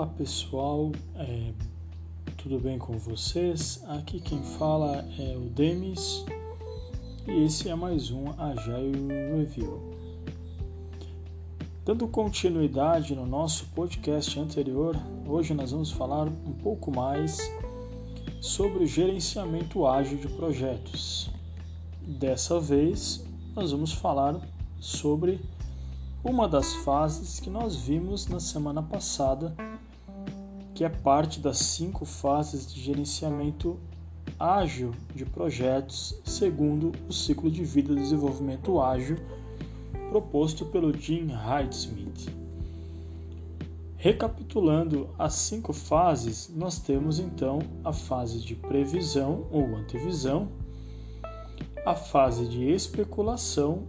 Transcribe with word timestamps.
Olá 0.00 0.08
pessoal, 0.16 0.92
é, 1.14 1.52
tudo 2.38 2.58
bem 2.58 2.78
com 2.78 2.96
vocês? 2.96 3.84
Aqui 3.86 4.18
quem 4.18 4.42
fala 4.42 5.06
é 5.18 5.36
o 5.36 5.50
Demis 5.50 6.24
e 7.28 7.44
esse 7.44 7.68
é 7.68 7.74
mais 7.74 8.10
um 8.10 8.30
Agile 8.38 9.08
Review. 9.36 9.92
Dando 11.84 12.08
continuidade 12.08 13.14
no 13.14 13.26
nosso 13.26 13.66
podcast 13.74 14.40
anterior, 14.40 14.96
hoje 15.28 15.52
nós 15.52 15.70
vamos 15.70 15.90
falar 15.92 16.28
um 16.28 16.54
pouco 16.62 16.90
mais 16.90 17.36
sobre 18.40 18.84
o 18.84 18.86
gerenciamento 18.86 19.86
ágil 19.86 20.16
de 20.16 20.28
projetos. 20.28 21.30
Dessa 22.00 22.58
vez, 22.58 23.22
nós 23.54 23.70
vamos 23.70 23.92
falar 23.92 24.40
sobre 24.80 25.38
uma 26.24 26.48
das 26.48 26.72
fases 26.76 27.38
que 27.38 27.50
nós 27.50 27.76
vimos 27.76 28.26
na 28.26 28.40
semana 28.40 28.82
passada, 28.82 29.54
que 30.80 30.84
é 30.84 30.88
parte 30.88 31.40
das 31.40 31.58
cinco 31.58 32.06
fases 32.06 32.72
de 32.72 32.80
gerenciamento 32.80 33.78
ágil 34.38 34.94
de 35.14 35.26
projetos, 35.26 36.18
segundo 36.24 36.90
o 37.06 37.12
ciclo 37.12 37.50
de 37.50 37.62
vida 37.62 37.94
do 37.94 38.00
desenvolvimento 38.00 38.80
ágil 38.80 39.18
proposto 40.08 40.64
pelo 40.64 40.90
Jim 40.98 41.28
Heidsmith. 41.32 42.34
Recapitulando 43.94 45.10
as 45.18 45.34
cinco 45.34 45.74
fases, 45.74 46.48
nós 46.48 46.78
temos 46.78 47.18
então 47.18 47.58
a 47.84 47.92
fase 47.92 48.40
de 48.40 48.54
previsão 48.54 49.48
ou 49.50 49.76
antevisão, 49.76 50.48
a 51.84 51.94
fase 51.94 52.48
de 52.48 52.70
especulação 52.70 53.82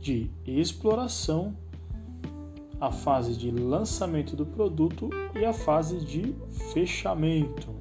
de 0.00 0.28
exploração, 0.44 1.56
a 2.80 2.90
fase 2.90 3.36
de 3.36 3.50
lançamento 3.50 4.34
do 4.34 4.46
produto 4.46 5.10
e 5.38 5.44
a 5.44 5.52
fase 5.52 5.98
de 5.98 6.34
fechamento. 6.72 7.74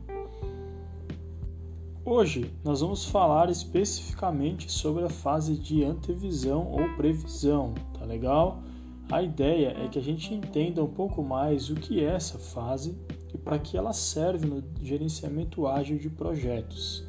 Hoje 2.03 2.51
nós 2.65 2.81
vamos 2.81 3.05
falar 3.05 3.49
especificamente 3.49 4.69
sobre 4.69 5.05
a 5.05 5.09
fase 5.09 5.57
de 5.57 5.85
antevisão 5.85 6.69
ou 6.69 6.95
previsão, 6.97 7.73
tá 7.97 8.03
legal? 8.03 8.61
A 9.09 9.23
ideia 9.23 9.75
é 9.79 9.87
que 9.87 9.97
a 9.97 10.01
gente 10.01 10.33
entenda 10.33 10.83
um 10.83 10.87
pouco 10.87 11.23
mais 11.23 11.69
o 11.69 11.75
que 11.75 12.03
é 12.03 12.15
essa 12.15 12.37
fase 12.37 12.97
e 13.33 13.37
para 13.37 13.57
que 13.57 13.77
ela 13.77 13.93
serve 13.93 14.45
no 14.45 14.63
gerenciamento 14.81 15.65
ágil 15.65 15.97
de 15.97 16.09
projetos. 16.09 17.05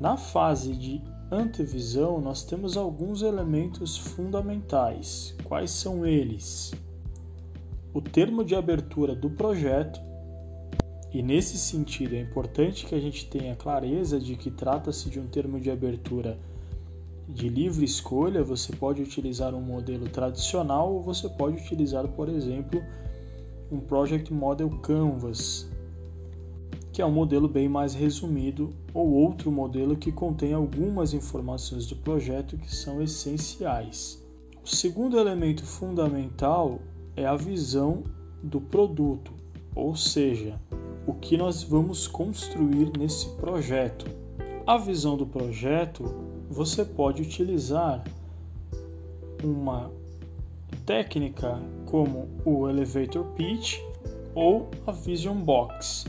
Na 0.00 0.16
fase 0.16 0.74
de 0.74 1.02
antevisão, 1.32 2.20
nós 2.20 2.44
temos 2.44 2.76
alguns 2.76 3.22
elementos 3.22 3.96
fundamentais. 3.96 5.34
Quais 5.44 5.70
são 5.70 6.04
eles? 6.04 6.72
O 7.94 8.00
termo 8.00 8.44
de 8.44 8.54
abertura 8.54 9.14
do 9.14 9.30
projeto, 9.30 10.00
e 11.12 11.22
nesse 11.22 11.58
sentido 11.58 12.14
é 12.14 12.20
importante 12.20 12.86
que 12.86 12.94
a 12.94 13.00
gente 13.00 13.28
tenha 13.28 13.56
clareza 13.56 14.18
de 14.18 14.36
que 14.36 14.50
trata-se 14.50 15.08
de 15.10 15.18
um 15.20 15.26
termo 15.26 15.60
de 15.60 15.70
abertura 15.70 16.38
de 17.28 17.48
livre 17.48 17.84
escolha. 17.84 18.42
Você 18.42 18.74
pode 18.74 19.02
utilizar 19.02 19.54
um 19.54 19.60
modelo 19.60 20.08
tradicional 20.08 20.92
ou 20.92 21.02
você 21.02 21.28
pode 21.28 21.56
utilizar, 21.56 22.06
por 22.08 22.28
exemplo, 22.28 22.82
um 23.70 23.80
Project 23.80 24.32
Model 24.32 24.70
Canvas, 24.80 25.70
que 26.92 27.00
é 27.00 27.06
um 27.06 27.10
modelo 27.10 27.48
bem 27.48 27.68
mais 27.68 27.94
resumido, 27.94 28.70
ou 28.92 29.10
outro 29.12 29.50
modelo 29.50 29.96
que 29.96 30.12
contém 30.12 30.52
algumas 30.52 31.14
informações 31.14 31.86
do 31.86 31.96
projeto 31.96 32.58
que 32.58 32.74
são 32.74 33.00
essenciais. 33.00 34.22
O 34.62 34.68
segundo 34.68 35.18
elemento 35.18 35.64
fundamental 35.64 36.78
é 37.16 37.24
a 37.24 37.34
visão 37.34 38.02
do 38.42 38.60
produto, 38.60 39.32
ou 39.74 39.96
seja, 39.96 40.60
o 41.06 41.14
que 41.14 41.36
nós 41.36 41.62
vamos 41.62 42.06
construir 42.06 42.92
nesse 42.98 43.30
projeto. 43.36 44.06
A 44.66 44.76
visão 44.76 45.16
do 45.16 45.26
projeto 45.26 46.04
você 46.50 46.84
pode 46.84 47.22
utilizar 47.22 48.04
uma 49.42 49.90
técnica 50.84 51.58
como 51.86 52.28
o 52.44 52.68
elevator 52.68 53.24
pitch 53.34 53.78
ou 54.34 54.70
a 54.86 54.92
vision 54.92 55.38
box 55.38 56.04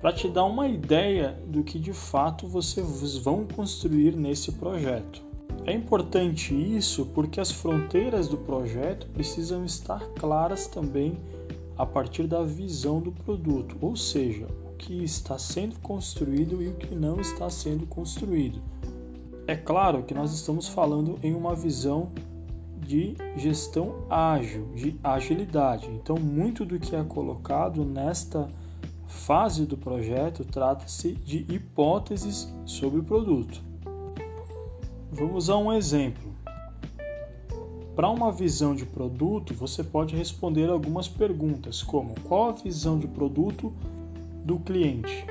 para 0.00 0.12
te 0.12 0.28
dar 0.28 0.44
uma 0.44 0.68
ideia 0.68 1.38
do 1.46 1.64
que 1.64 1.78
de 1.78 1.92
fato 1.92 2.46
vocês 2.46 3.16
vão 3.18 3.46
construir 3.46 4.16
nesse 4.16 4.52
projeto. 4.52 5.22
É 5.64 5.72
importante 5.72 6.54
isso 6.54 7.06
porque 7.06 7.40
as 7.40 7.50
fronteiras 7.50 8.28
do 8.28 8.36
projeto 8.36 9.08
precisam 9.08 9.64
estar 9.64 10.00
claras 10.10 10.66
também 10.66 11.18
a 11.76 11.84
partir 11.84 12.26
da 12.26 12.42
visão 12.42 13.00
do 13.00 13.12
produto, 13.12 13.76
ou 13.80 13.96
seja, 13.96 14.46
o 14.64 14.76
que 14.76 15.02
está 15.02 15.38
sendo 15.38 15.78
construído 15.80 16.62
e 16.62 16.68
o 16.68 16.74
que 16.74 16.94
não 16.94 17.20
está 17.20 17.50
sendo 17.50 17.86
construído. 17.86 18.60
É 19.46 19.56
claro 19.56 20.02
que 20.02 20.14
nós 20.14 20.32
estamos 20.32 20.68
falando 20.68 21.18
em 21.22 21.34
uma 21.34 21.54
visão 21.54 22.10
de 22.78 23.16
gestão 23.36 24.06
ágil, 24.08 24.68
de 24.74 24.96
agilidade. 25.02 25.88
Então, 25.90 26.16
muito 26.16 26.64
do 26.64 26.78
que 26.78 26.94
é 26.94 27.02
colocado 27.02 27.84
nesta 27.84 28.48
fase 29.06 29.66
do 29.66 29.76
projeto 29.76 30.44
trata-se 30.44 31.12
de 31.12 31.46
hipóteses 31.52 32.52
sobre 32.64 33.00
o 33.00 33.04
produto. 33.04 33.62
Vamos 35.10 35.48
a 35.48 35.56
um 35.56 35.72
exemplo. 35.72 36.34
Para 37.94 38.10
uma 38.10 38.30
visão 38.30 38.74
de 38.74 38.84
produto, 38.84 39.54
você 39.54 39.82
pode 39.82 40.14
responder 40.14 40.68
algumas 40.68 41.08
perguntas, 41.08 41.82
como 41.82 42.14
qual 42.20 42.50
a 42.50 42.52
visão 42.52 42.98
de 42.98 43.08
produto 43.08 43.72
do 44.44 44.58
cliente? 44.58 45.24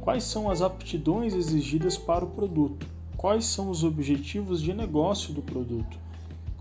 Quais 0.00 0.24
são 0.24 0.50
as 0.50 0.60
aptidões 0.60 1.34
exigidas 1.34 1.96
para 1.96 2.24
o 2.24 2.30
produto? 2.30 2.86
Quais 3.16 3.44
são 3.44 3.70
os 3.70 3.84
objetivos 3.84 4.60
de 4.60 4.74
negócio 4.74 5.32
do 5.32 5.40
produto? 5.40 5.96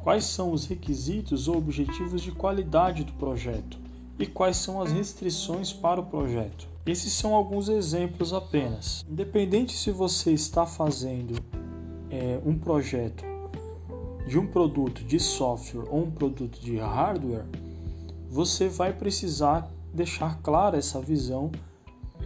Quais 0.03 0.25
são 0.25 0.51
os 0.51 0.65
requisitos 0.65 1.47
ou 1.47 1.57
objetivos 1.57 2.21
de 2.21 2.31
qualidade 2.31 3.03
do 3.03 3.13
projeto? 3.13 3.79
E 4.19 4.25
quais 4.25 4.57
são 4.57 4.81
as 4.81 4.91
restrições 4.91 5.73
para 5.73 5.99
o 5.99 6.05
projeto. 6.05 6.67
Esses 6.85 7.13
são 7.13 7.33
alguns 7.33 7.69
exemplos 7.69 8.33
apenas. 8.33 9.05
Independente 9.09 9.77
se 9.77 9.91
você 9.91 10.31
está 10.31 10.65
fazendo 10.65 11.35
é, 12.09 12.39
um 12.45 12.57
projeto 12.57 13.23
de 14.27 14.37
um 14.37 14.47
produto 14.47 15.03
de 15.03 15.19
software 15.19 15.87
ou 15.89 16.03
um 16.03 16.11
produto 16.11 16.59
de 16.59 16.77
hardware, 16.77 17.45
você 18.29 18.67
vai 18.67 18.93
precisar 18.93 19.69
deixar 19.93 20.41
clara 20.41 20.77
essa 20.77 20.99
visão 20.99 21.51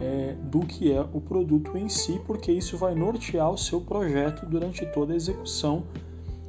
é, 0.00 0.34
do 0.42 0.60
que 0.60 0.92
é 0.92 1.00
o 1.12 1.20
produto 1.20 1.76
em 1.76 1.88
si, 1.88 2.20
porque 2.26 2.52
isso 2.52 2.76
vai 2.76 2.94
nortear 2.94 3.50
o 3.50 3.58
seu 3.58 3.80
projeto 3.80 4.46
durante 4.46 4.86
toda 4.86 5.12
a 5.12 5.16
execução 5.16 5.84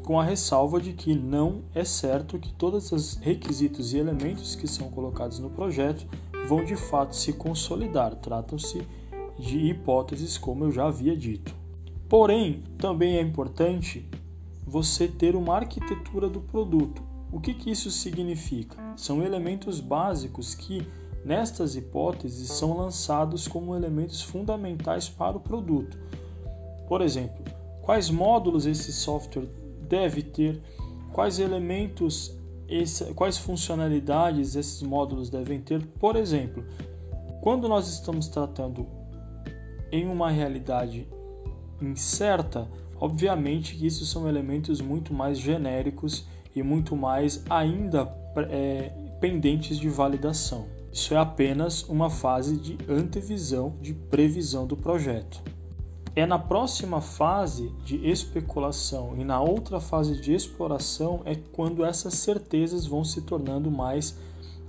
com 0.10 0.20
a 0.20 0.24
ressalva 0.24 0.82
de 0.82 0.92
que 0.92 1.14
não 1.14 1.62
é 1.72 1.84
certo 1.84 2.40
que 2.40 2.52
todos 2.52 2.92
os 2.92 3.14
requisitos 3.18 3.94
e 3.94 4.00
elementos 4.00 4.56
que 4.56 4.68
são 4.68 4.90
colocados 4.90 5.38
no 5.38 5.52
projeto 5.52 6.04
vão 6.48 6.66
de 6.66 6.76
fato 6.76 7.16
se 7.16 7.32
consolidar. 7.32 8.16
Tratam-se 8.16 8.82
de 9.38 9.60
hipóteses, 9.70 10.36
como 10.36 10.64
eu 10.64 10.72
já 10.72 10.88
havia 10.88 11.16
dito. 11.16 11.56
Porém, 12.10 12.64
também 12.80 13.18
é 13.18 13.22
importante 13.22 14.10
você 14.66 15.08
ter 15.08 15.36
uma 15.36 15.58
arquitetura 15.58 16.28
do 16.28 16.42
produto. 16.42 17.04
O 17.32 17.40
que, 17.40 17.54
que 17.54 17.70
isso 17.70 17.92
significa? 17.92 18.78
São 18.98 19.22
elementos 19.22 19.80
básicos 19.80 20.56
que, 20.56 20.88
nestas 21.24 21.76
hipóteses, 21.76 22.50
são 22.50 22.76
lançados 22.76 23.48
como 23.48 23.76
elementos 23.76 24.24
fundamentais 24.24 25.08
para 25.08 25.38
o 25.38 25.40
produto. 25.40 26.00
Por 26.88 27.00
exemplo, 27.00 27.46
quais 27.84 28.10
módulos 28.10 28.66
esse 28.66 28.92
software 28.92 29.59
deve 29.90 30.22
ter, 30.22 30.62
quais 31.12 31.40
elementos, 31.40 32.38
quais 33.16 33.38
funcionalidades 33.38 34.56
esses 34.56 34.82
módulos 34.82 35.30
devem 35.30 35.60
ter. 35.60 35.86
Por 36.00 36.16
exemplo, 36.16 36.64
quando 37.42 37.68
nós 37.68 37.88
estamos 37.90 38.28
tratando 38.28 38.88
em 39.92 40.08
uma 40.08 40.30
realidade 40.30 41.08
incerta, 41.82 42.70
obviamente 43.00 43.76
que 43.76 43.88
isso 43.88 44.06
são 44.06 44.28
elementos 44.28 44.82
muito 44.82 45.14
mais 45.14 45.40
genéricos 45.40 46.26
e 46.56 46.62
muito 46.62 46.96
mais 46.96 47.44
ainda 47.50 48.14
é, 48.50 48.92
pendentes 49.20 49.78
de 49.78 49.90
validação. 49.90 50.68
Isso 50.92 51.14
é 51.14 51.18
apenas 51.18 51.84
uma 51.84 52.10
fase 52.10 52.58
de 52.58 52.78
antevisão, 52.90 53.76
de 53.82 53.94
previsão 53.94 54.66
do 54.66 54.76
projeto. 54.76 55.42
É 56.16 56.26
na 56.26 56.40
próxima 56.40 57.02
fase 57.02 57.72
de 57.86 58.08
especulação 58.10 59.16
e 59.18 59.24
na 59.24 59.42
outra 59.42 59.80
fase 59.80 60.20
de 60.20 60.34
exploração 60.34 61.22
é 61.24 61.36
quando 61.36 61.86
essas 61.86 62.16
certezas 62.16 62.86
vão 62.86 63.04
se 63.04 63.22
tornando 63.22 63.70
mais 63.70 64.18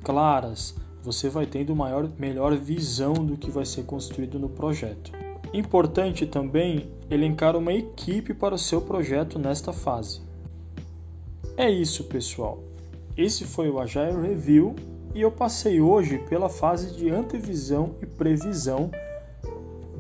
claras. 0.03 0.75
Você 1.03 1.29
vai 1.31 1.47
tendo 1.47 1.75
maior, 1.75 2.09
melhor 2.19 2.55
visão 2.57 3.15
do 3.15 3.37
que 3.37 3.51
vai 3.51 3.65
ser 3.65 3.85
construído 3.85 4.39
no 4.39 4.49
projeto. 4.49 5.13
Importante 5.53 6.27
também 6.27 6.91
elencar 7.11 7.57
uma 7.57 7.73
equipe 7.73 8.35
para 8.35 8.55
o 8.55 8.59
seu 8.59 8.83
projeto 8.83 9.39
nesta 9.39 9.73
fase. 9.73 10.21
É 11.57 11.71
isso, 11.71 12.05
pessoal. 12.05 12.63
Esse 13.17 13.45
foi 13.45 13.69
o 13.69 13.81
Agile 13.81 14.21
Review 14.21 14.77
e 15.15 15.23
eu 15.23 15.31
passei 15.33 15.81
hoje 15.81 16.19
pela 16.29 16.49
fase 16.49 16.97
de 16.97 17.11
antevisão 17.11 17.97
e 18.01 18.07
previsão 18.07 18.91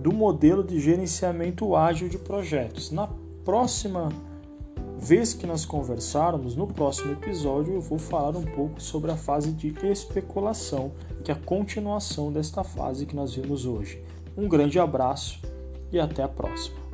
do 0.00 0.12
modelo 0.12 0.64
de 0.64 0.80
gerenciamento 0.80 1.76
ágil 1.76 2.08
de 2.08 2.18
projetos. 2.18 2.90
Na 2.90 3.08
próxima 3.44 4.08
vez 4.98 5.32
que 5.32 5.46
nós 5.46 5.64
conversarmos, 5.64 6.56
no 6.56 6.66
próximo 6.66 7.12
episódio, 7.12 7.74
eu 7.74 7.80
vou 7.80 7.98
falar 7.98 8.36
um 8.36 8.44
pouco 8.44 8.80
sobre 8.80 9.10
a 9.10 9.16
fase 9.16 9.52
de 9.52 9.74
especulação, 9.86 10.92
que 11.24 11.30
é 11.30 11.34
a 11.34 11.38
continuação 11.38 12.32
desta 12.32 12.64
fase 12.64 13.06
que 13.06 13.16
nós 13.16 13.34
vimos 13.34 13.66
hoje. 13.66 14.02
Um 14.36 14.48
grande 14.48 14.78
abraço 14.78 15.40
e 15.92 15.98
até 15.98 16.22
a 16.22 16.28
próxima. 16.28 16.89